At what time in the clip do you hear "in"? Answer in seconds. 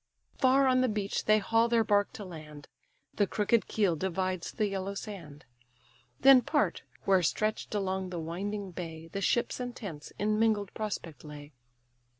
10.17-10.39